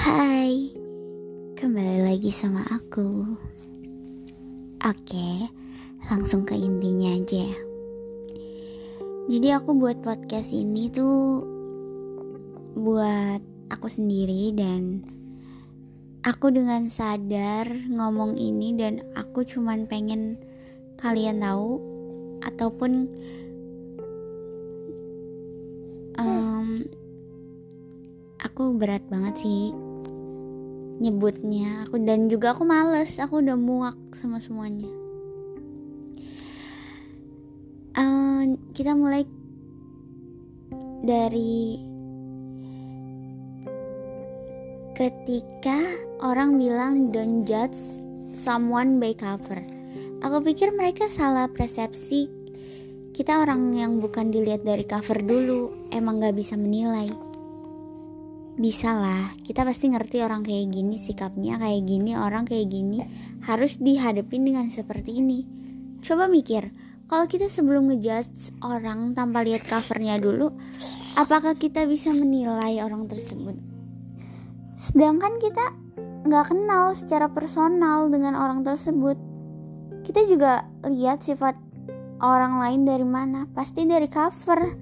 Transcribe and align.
Hai, 0.00 0.72
kembali 1.60 2.08
lagi 2.08 2.32
sama 2.32 2.64
aku. 2.72 3.36
Oke, 4.80 5.44
langsung 6.08 6.48
ke 6.48 6.56
intinya 6.56 7.20
aja. 7.20 7.44
Jadi 9.28 9.48
aku 9.52 9.76
buat 9.76 10.00
podcast 10.00 10.56
ini 10.56 10.88
tuh 10.88 11.44
buat 12.80 13.44
aku 13.68 13.92
sendiri 13.92 14.56
dan 14.56 15.04
aku 16.24 16.48
dengan 16.48 16.88
sadar 16.88 17.68
ngomong 17.92 18.40
ini 18.40 18.72
dan 18.80 19.04
aku 19.12 19.44
cuman 19.44 19.84
pengen 19.84 20.40
kalian 20.96 21.44
tahu 21.44 21.76
ataupun 22.40 23.04
um, 26.16 26.88
aku 28.40 28.72
berat 28.80 29.04
banget 29.12 29.36
sih 29.44 29.89
nyebutnya. 31.00 31.88
Aku 31.88 31.96
dan 32.04 32.28
juga 32.28 32.52
aku 32.52 32.68
males. 32.68 33.16
Aku 33.16 33.40
udah 33.40 33.56
muak 33.56 33.96
sama 34.12 34.38
semuanya. 34.38 34.86
Uh, 37.96 38.54
kita 38.76 38.94
mulai 38.94 39.24
dari 41.00 41.80
ketika 44.94 45.80
orang 46.20 46.60
bilang 46.60 47.08
don't 47.08 47.48
judge 47.48 47.98
someone 48.36 49.00
by 49.00 49.16
cover. 49.16 49.58
Aku 50.20 50.44
pikir 50.44 50.76
mereka 50.76 51.08
salah 51.08 51.48
persepsi. 51.48 52.28
Kita 53.10 53.40
orang 53.40 53.72
yang 53.72 53.98
bukan 53.98 54.28
dilihat 54.28 54.62
dari 54.62 54.84
cover 54.84 55.18
dulu 55.24 55.90
emang 55.92 56.20
gak 56.22 56.36
bisa 56.36 56.54
menilai 56.56 57.29
bisa 58.60 58.92
lah 58.92 59.32
kita 59.40 59.64
pasti 59.64 59.88
ngerti 59.88 60.20
orang 60.20 60.44
kayak 60.44 60.68
gini 60.68 61.00
sikapnya 61.00 61.56
kayak 61.56 61.80
gini 61.88 62.12
orang 62.12 62.44
kayak 62.44 62.68
gini 62.68 63.08
harus 63.48 63.80
dihadapin 63.80 64.44
dengan 64.44 64.68
seperti 64.68 65.24
ini. 65.24 65.48
Coba 66.04 66.28
mikir 66.28 66.68
kalau 67.08 67.24
kita 67.24 67.48
sebelum 67.48 67.88
ngejudge 67.88 68.52
orang 68.60 69.16
tanpa 69.16 69.40
lihat 69.40 69.64
covernya 69.64 70.20
dulu 70.20 70.52
apakah 71.16 71.56
kita 71.56 71.88
bisa 71.88 72.12
menilai 72.12 72.84
orang 72.84 73.08
tersebut? 73.08 73.56
Sedangkan 74.76 75.40
kita 75.40 75.72
nggak 76.28 76.52
kenal 76.52 76.92
secara 76.92 77.32
personal 77.32 78.12
dengan 78.12 78.36
orang 78.36 78.60
tersebut. 78.60 79.16
Kita 80.04 80.20
juga 80.28 80.68
lihat 80.84 81.24
sifat 81.24 81.56
orang 82.20 82.60
lain 82.60 82.84
dari 82.84 83.08
mana 83.08 83.48
pasti 83.56 83.88
dari 83.88 84.04
cover. 84.04 84.76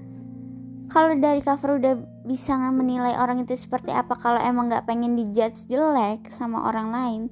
Kalau 0.91 1.15
dari 1.15 1.39
cover 1.47 1.79
udah 1.79 1.95
bisa 2.29 2.61
menilai 2.69 3.17
orang 3.17 3.41
itu 3.41 3.57
seperti 3.57 3.89
apa 3.89 4.13
kalau 4.13 4.37
emang 4.37 4.69
nggak 4.69 4.85
pengen 4.85 5.17
dijudge 5.17 5.65
jelek 5.65 6.29
sama 6.29 6.69
orang 6.69 6.93
lain? 6.93 7.23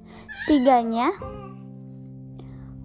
Setidaknya 0.43 1.13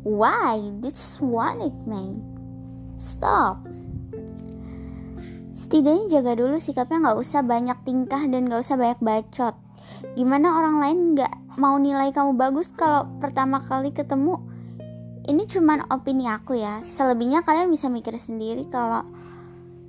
why 0.05 0.61
this 0.85 1.17
one 1.25 1.65
it 1.65 1.77
man? 1.89 2.21
Stop. 3.01 3.65
Setidaknya 5.57 6.21
jaga 6.21 6.37
dulu 6.37 6.61
sikapnya 6.61 7.09
nggak 7.09 7.19
usah 7.19 7.41
banyak 7.41 7.81
tingkah 7.89 8.21
dan 8.29 8.45
nggak 8.45 8.61
usah 8.61 8.77
banyak 8.77 9.01
bacot. 9.01 9.57
Gimana 10.13 10.61
orang 10.61 10.77
lain 10.85 10.99
nggak 11.17 11.33
mau 11.57 11.81
nilai 11.81 12.13
kamu 12.13 12.37
bagus 12.37 12.77
kalau 12.77 13.09
pertama 13.25 13.65
kali 13.65 13.89
ketemu? 13.89 14.37
Ini 15.25 15.49
cuman 15.49 15.89
opini 15.89 16.29
aku 16.29 16.61
ya. 16.61 16.85
Selebihnya 16.85 17.41
kalian 17.41 17.73
bisa 17.73 17.89
mikir 17.89 18.13
sendiri 18.21 18.69
kalau 18.69 19.22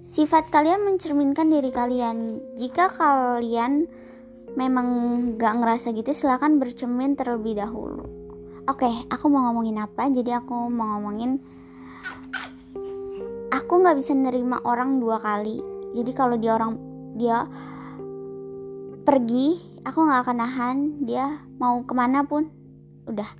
Sifat 0.03 0.51
kalian 0.51 0.83
mencerminkan 0.83 1.47
diri 1.47 1.71
kalian. 1.71 2.43
Jika 2.59 2.91
kalian 2.91 3.87
memang 4.59 4.87
gak 5.39 5.63
ngerasa 5.63 5.95
gitu, 5.95 6.11
silahkan 6.11 6.59
bercermin 6.59 7.15
terlebih 7.15 7.55
dahulu. 7.55 8.03
Oke, 8.67 8.83
okay, 8.83 8.95
aku 9.07 9.31
mau 9.31 9.47
ngomongin 9.47 9.79
apa? 9.79 10.11
Jadi 10.11 10.35
aku 10.35 10.67
mau 10.67 11.00
ngomongin 11.00 11.39
aku 13.51 13.79
nggak 13.79 13.95
bisa 13.95 14.11
nerima 14.11 14.59
orang 14.67 15.00
dua 15.00 15.23
kali. 15.23 15.63
Jadi 15.95 16.11
kalau 16.11 16.35
dia 16.35 16.51
orang 16.59 16.75
dia 17.16 17.47
pergi, 19.07 19.59
aku 19.88 20.03
nggak 20.03 20.19
akan 20.28 20.38
nahan. 20.39 20.78
Dia 21.07 21.47
mau 21.59 21.79
ke 21.88 21.95
mana 21.95 22.28
pun, 22.28 22.51
udah. 23.07 23.31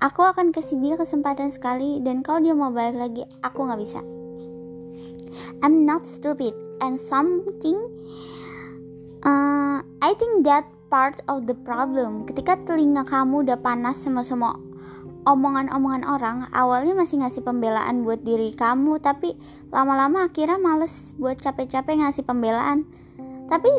Aku 0.00 0.24
akan 0.24 0.56
kasih 0.56 0.80
dia 0.80 0.96
kesempatan 0.96 1.52
sekali 1.52 2.00
dan 2.00 2.24
kalau 2.24 2.40
dia 2.40 2.56
mau 2.56 2.72
balik 2.72 2.96
lagi, 2.96 3.22
aku 3.44 3.68
nggak 3.68 3.80
bisa. 3.80 4.21
I'm 5.60 5.84
not 5.84 6.04
stupid. 6.04 6.54
And 6.82 6.98
something 6.98 7.78
uh, 9.22 9.80
I 10.02 10.10
think 10.18 10.44
that 10.44 10.66
part 10.92 11.24
of 11.30 11.48
the 11.48 11.56
problem. 11.56 12.28
Ketika 12.28 12.60
telinga 12.68 13.08
kamu 13.08 13.48
udah 13.48 13.58
panas 13.60 13.96
sama 14.02 14.26
semua 14.26 14.58
omongan-omongan 15.22 16.02
orang 16.02 16.38
awalnya 16.50 16.98
masih 16.98 17.22
ngasih 17.22 17.46
pembelaan 17.46 18.02
buat 18.02 18.26
diri 18.26 18.50
kamu 18.58 18.98
tapi 18.98 19.38
lama-lama 19.70 20.26
akhirnya 20.26 20.58
males 20.58 21.14
buat 21.16 21.38
capek-capek 21.38 22.02
ngasih 22.02 22.26
pembelaan. 22.26 22.84
Tapi 23.46 23.70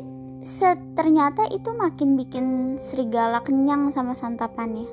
ternyata 0.97 1.47
itu 1.51 1.71
makin 1.71 2.19
bikin 2.19 2.75
serigala 2.79 3.43
kenyang 3.43 3.91
sama 3.91 4.15
santapannya. 4.15 4.87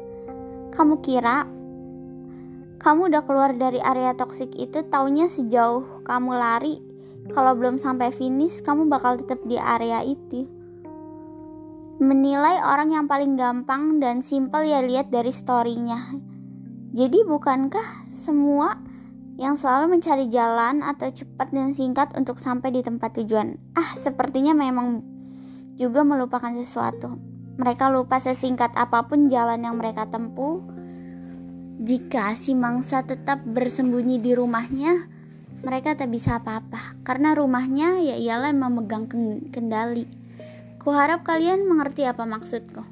Kamu 0.71 1.03
kira 1.03 1.47
kamu 2.81 3.13
udah 3.13 3.23
keluar 3.29 3.53
dari 3.53 3.77
area 3.77 4.17
toksik 4.17 4.57
itu 4.57 4.81
taunya 4.89 5.29
sejauh 5.29 6.01
kamu 6.09 6.33
lari. 6.33 6.81
Kalau 7.29 7.53
belum 7.53 7.77
sampai 7.77 8.09
finish 8.09 8.65
kamu 8.65 8.89
bakal 8.89 9.21
tetap 9.21 9.37
di 9.45 9.61
area 9.61 10.01
itu. 10.01 10.49
Menilai 12.01 12.65
orang 12.65 12.97
yang 12.97 13.05
paling 13.05 13.37
gampang 13.37 14.01
dan 14.01 14.25
simple 14.25 14.65
ya 14.65 14.81
lihat 14.81 15.13
dari 15.13 15.29
storynya. 15.29 16.17
Jadi 16.97 17.21
bukankah 17.29 18.09
semua 18.17 18.81
yang 19.37 19.61
selalu 19.61 20.01
mencari 20.01 20.33
jalan 20.33 20.81
atau 20.81 21.13
cepat 21.13 21.53
dan 21.53 21.77
singkat 21.77 22.09
untuk 22.17 22.41
sampai 22.41 22.73
di 22.73 22.81
tempat 22.81 23.13
tujuan? 23.21 23.61
Ah 23.77 23.93
sepertinya 23.93 24.57
memang 24.57 25.05
juga 25.77 26.01
melupakan 26.01 26.57
sesuatu. 26.57 27.21
Mereka 27.61 27.93
lupa 27.93 28.17
sesingkat 28.17 28.73
apa 28.73 29.05
pun 29.05 29.29
jalan 29.29 29.61
yang 29.61 29.77
mereka 29.77 30.09
tempuh 30.09 30.80
jika 31.81 32.37
si 32.37 32.53
mangsa 32.53 33.09
tetap 33.09 33.41
bersembunyi 33.41 34.21
di 34.21 34.37
rumahnya, 34.37 35.09
mereka 35.65 35.97
tak 35.97 36.13
bisa 36.13 36.37
apa-apa 36.37 37.01
karena 37.01 37.33
rumahnya 37.33 38.05
ya 38.05 38.21
ialah 38.21 38.53
memegang 38.53 39.09
kendali. 39.49 40.05
Kuharap 40.77 41.25
kalian 41.25 41.65
mengerti 41.65 42.05
apa 42.05 42.29
maksudku. 42.29 42.85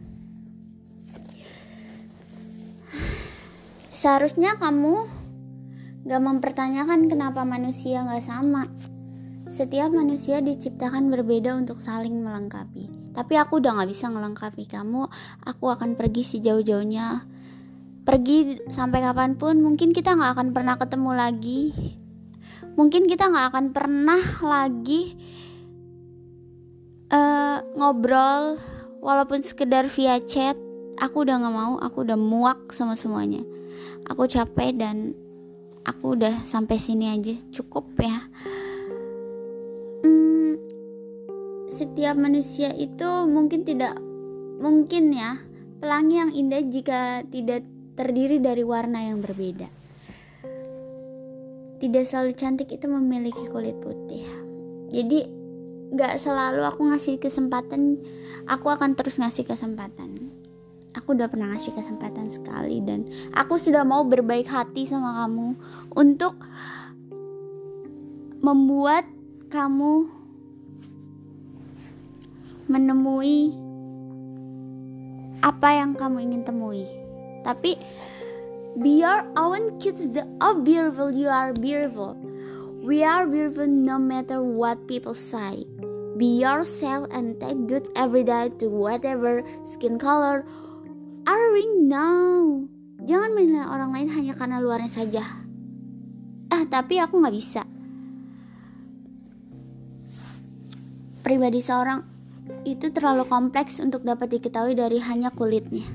Seharusnya 3.93 4.57
kamu 4.57 5.05
gak 6.09 6.23
mempertanyakan 6.25 7.13
kenapa 7.13 7.45
manusia 7.45 8.09
gak 8.09 8.25
sama. 8.25 8.73
Setiap 9.53 9.93
manusia 9.93 10.41
diciptakan 10.41 11.13
berbeda 11.13 11.61
untuk 11.61 11.77
saling 11.85 12.25
melengkapi. 12.25 12.89
Tapi 13.13 13.35
aku 13.37 13.61
udah 13.61 13.85
gak 13.85 13.91
bisa 13.93 14.09
melengkapi 14.09 14.65
kamu. 14.65 15.13
Aku 15.45 15.69
akan 15.69 15.93
pergi 15.93 16.25
sejauh-jauhnya 16.25 17.37
pergi 18.09 18.65
sampai 18.73 19.05
kapan 19.05 19.37
pun 19.37 19.61
mungkin 19.61 19.93
kita 19.93 20.17
nggak 20.17 20.33
akan 20.33 20.49
pernah 20.57 20.81
ketemu 20.81 21.11
lagi. 21.13 21.61
Mungkin 22.73 23.05
kita 23.05 23.29
nggak 23.29 23.47
akan 23.53 23.67
pernah 23.77 24.25
lagi 24.41 25.13
uh, 27.13 27.61
ngobrol 27.77 28.57
walaupun 29.05 29.45
sekedar 29.45 29.93
via 29.93 30.17
chat. 30.25 30.57
Aku 30.97 31.21
udah 31.21 31.37
nggak 31.37 31.53
mau 31.53 31.77
aku 31.85 32.09
udah 32.09 32.17
muak 32.17 32.73
sama 32.73 32.97
semuanya. 32.97 33.45
Aku 34.09 34.25
capek 34.25 34.81
dan 34.81 35.13
aku 35.85 36.17
udah 36.17 36.49
sampai 36.49 36.81
sini 36.81 37.13
aja 37.13 37.37
cukup 37.53 37.93
ya. 38.01 38.25
Hmm, 40.01 40.57
setiap 41.69 42.17
manusia 42.17 42.73
itu 42.73 43.29
mungkin 43.29 43.69
tidak 43.69 44.01
mungkin 44.65 45.13
ya 45.13 45.37
pelangi 45.77 46.17
yang 46.17 46.33
indah 46.33 46.63
jika 46.73 47.23
tidak 47.29 47.69
terdiri 47.99 48.39
dari 48.39 48.63
warna 48.63 49.03
yang 49.03 49.19
berbeda. 49.19 49.67
Tidak 51.83 52.05
selalu 52.07 52.39
cantik 52.39 52.71
itu 52.71 52.87
memiliki 52.87 53.43
kulit 53.51 53.75
putih. 53.83 54.23
Jadi 54.95 55.27
gak 55.99 56.23
selalu 56.23 56.63
aku 56.63 56.95
ngasih 56.95 57.19
kesempatan, 57.19 57.99
aku 58.47 58.71
akan 58.71 58.95
terus 58.95 59.19
ngasih 59.19 59.43
kesempatan. 59.43 60.31
Aku 60.95 61.19
udah 61.19 61.27
pernah 61.27 61.51
ngasih 61.55 61.75
kesempatan 61.75 62.31
sekali 62.31 62.79
dan 62.87 63.07
aku 63.35 63.59
sudah 63.59 63.83
mau 63.83 64.07
berbaik 64.07 64.47
hati 64.47 64.87
sama 64.87 65.27
kamu 65.27 65.59
untuk 65.99 66.39
membuat 68.39 69.07
kamu 69.51 70.07
menemui 72.67 73.55
apa 75.39 75.69
yang 75.71 75.95
kamu 75.95 76.19
ingin 76.27 76.43
temui 76.43 76.98
tapi 77.49 77.81
be 78.85 79.01
your 79.01 79.25
own 79.41 79.73
kids 79.81 80.05
the 80.13 80.29
of 80.45 80.61
beautiful 80.69 81.09
you 81.09 81.33
are 81.33 81.57
beautiful 81.57 82.13
we 82.85 83.01
are 83.01 83.25
beautiful 83.25 83.65
no 83.65 83.97
matter 83.97 84.45
what 84.45 84.77
people 84.85 85.17
say 85.17 85.65
Be 86.19 86.43
yourself 86.43 87.07
and 87.15 87.39
take 87.39 87.71
good 87.71 87.87
every 87.95 88.27
day 88.27 88.51
to 88.59 88.67
whatever 88.67 89.47
skin 89.63 90.03
color 90.03 90.43
are 91.23 91.47
we 91.55 91.63
now. 91.87 92.67
Jangan 93.07 93.39
menilai 93.39 93.71
orang 93.71 93.95
lain 93.95 94.11
hanya 94.11 94.35
karena 94.35 94.59
luarnya 94.59 94.91
saja. 94.91 95.23
Ah, 96.51 96.67
tapi 96.67 96.99
aku 96.99 97.23
nggak 97.23 97.37
bisa. 97.39 97.63
Pribadi 101.23 101.63
seorang 101.63 102.03
itu 102.67 102.91
terlalu 102.91 103.23
kompleks 103.23 103.79
untuk 103.79 104.03
dapat 104.03 104.43
diketahui 104.43 104.75
dari 104.75 104.99
hanya 104.99 105.31
kulitnya. 105.31 105.87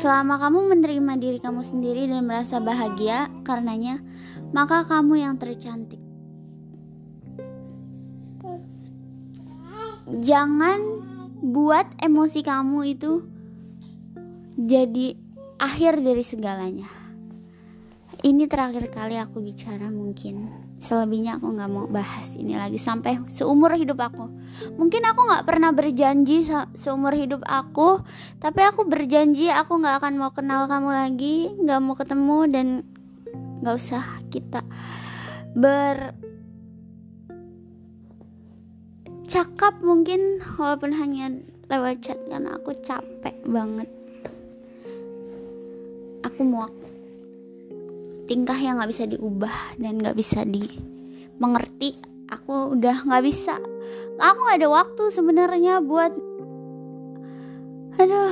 Selama 0.00 0.40
kamu 0.40 0.72
menerima 0.72 1.12
diri 1.20 1.38
kamu 1.44 1.60
sendiri 1.60 2.08
dan 2.08 2.24
merasa 2.24 2.56
bahagia 2.56 3.28
karenanya, 3.44 4.00
maka 4.56 4.88
kamu 4.88 5.20
yang 5.20 5.36
tercantik. 5.36 6.00
jangan 10.18 10.82
buat 11.40 11.86
emosi 12.02 12.42
kamu 12.42 12.98
itu 12.98 13.22
jadi 14.58 15.14
akhir 15.62 16.02
dari 16.02 16.24
segalanya 16.26 16.90
ini 18.20 18.44
terakhir 18.44 18.92
kali 18.92 19.16
aku 19.16 19.40
bicara 19.40 19.88
mungkin. 19.88 20.52
Selebihnya 20.80 21.40
aku 21.40 21.56
nggak 21.56 21.70
mau 21.72 21.86
bahas 21.88 22.36
ini 22.36 22.56
lagi 22.56 22.76
sampai 22.76 23.20
seumur 23.32 23.72
hidup 23.76 24.00
aku. 24.00 24.28
Mungkin 24.76 25.02
aku 25.04 25.20
nggak 25.24 25.44
pernah 25.48 25.72
berjanji 25.72 26.44
se 26.44 26.56
seumur 26.76 27.16
hidup 27.16 27.40
aku 27.44 28.00
tapi 28.40 28.60
aku 28.64 28.84
berjanji 28.84 29.48
aku 29.48 29.80
nggak 29.80 30.04
akan 30.04 30.20
mau 30.20 30.32
kenal 30.32 30.68
kamu 30.68 30.90
lagi 30.92 31.36
nggak 31.56 31.80
mau 31.80 31.96
ketemu 31.96 32.38
dan 32.48 32.66
nggak 33.60 33.76
usah 33.76 34.04
kita 34.32 34.64
ber 35.52 36.16
cakap 39.28 39.78
mungkin 39.80 40.40
walaupun 40.56 40.92
hanya 40.96 41.32
lewat 41.70 42.02
chat 42.04 42.18
karena 42.28 42.56
aku 42.56 42.76
capek 42.84 43.36
banget. 43.48 43.88
Aku 46.20 46.44
muak 46.44 46.72
tingkah 48.30 48.54
yang 48.54 48.78
nggak 48.78 48.94
bisa 48.94 49.10
diubah 49.10 49.74
dan 49.82 49.98
nggak 49.98 50.14
bisa 50.14 50.46
dimengerti 50.46 51.98
aku 52.30 52.78
udah 52.78 53.02
nggak 53.02 53.26
bisa. 53.26 53.58
Aku 54.22 54.38
nggak 54.46 54.62
ada 54.62 54.70
waktu 54.70 55.10
sebenarnya 55.10 55.82
buat 55.82 56.14
aduh 57.98 58.30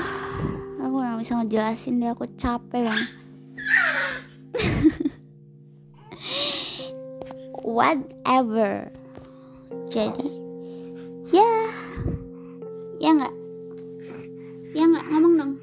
aku 0.78 0.94
nggak 1.02 1.18
bisa 1.18 1.42
ngejelasin 1.42 1.98
deh 1.98 2.14
aku 2.14 2.30
capek 2.38 2.86
banget. 2.86 3.10
Whatever. 7.66 8.94
Jadi 9.90 10.30
ya 11.34 11.50
ya 13.02 13.10
nggak 13.18 13.34
ya 14.78 14.84
nggak 14.86 15.06
ngomong 15.10 15.34
dong 15.34 15.58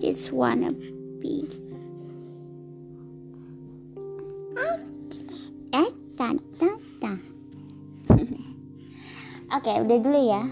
just 0.00 0.32
wanna 0.32 0.72
be. 1.20 1.44
Eh 5.68 5.90
ta 6.16 6.32
oke 9.56 9.72
udah 9.84 9.98
dulu 10.00 10.20
ya 10.22 10.42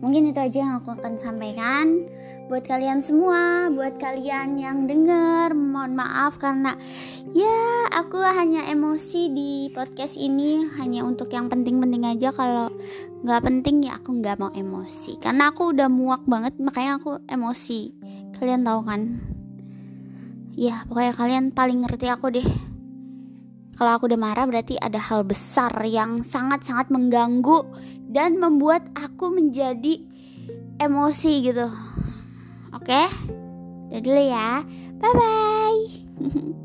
mungkin 0.00 0.30
itu 0.30 0.40
aja 0.40 0.58
yang 0.60 0.72
aku 0.80 0.96
akan 0.96 1.16
sampaikan. 1.16 2.08
Buat 2.46 2.62
kalian 2.70 3.02
semua, 3.02 3.66
buat 3.74 3.98
kalian 3.98 4.54
yang 4.54 4.86
denger, 4.86 5.50
mohon 5.50 5.98
maaf 5.98 6.38
karena 6.38 6.78
ya 7.34 7.90
aku 7.90 8.22
hanya 8.22 8.70
emosi 8.70 9.34
di 9.34 9.50
podcast 9.74 10.14
ini. 10.14 10.62
Hanya 10.78 11.02
untuk 11.02 11.34
yang 11.34 11.50
penting-penting 11.50 12.06
aja. 12.06 12.30
Kalau 12.30 12.70
nggak 13.26 13.42
penting 13.42 13.90
ya 13.90 13.98
aku 13.98 14.22
nggak 14.22 14.38
mau 14.38 14.54
emosi. 14.54 15.18
Karena 15.18 15.50
aku 15.50 15.74
udah 15.74 15.90
muak 15.90 16.22
banget 16.30 16.54
makanya 16.62 17.02
aku 17.02 17.18
emosi. 17.26 17.90
Kalian 18.38 18.62
tahu 18.62 18.80
kan? 18.86 19.18
Ya 20.54 20.86
pokoknya 20.86 21.12
kalian 21.18 21.44
paling 21.50 21.82
ngerti 21.82 22.06
aku 22.06 22.30
deh. 22.30 22.48
Kalau 23.76 23.92
aku 23.92 24.08
udah 24.08 24.16
marah 24.16 24.48
berarti 24.48 24.80
ada 24.80 24.96
hal 24.96 25.20
besar 25.20 25.68
yang 25.84 26.24
sangat-sangat 26.24 26.88
mengganggu 26.88 27.60
dan 28.16 28.40
membuat 28.40 28.88
aku 28.96 29.28
menjadi 29.28 30.00
emosi 30.80 31.44
gitu 31.44 31.68
Oke? 32.76 33.02
Udah 33.88 34.00
dulu 34.04 34.22
ya. 34.30 34.62
Bye 35.00 35.14
bye. 35.16 35.82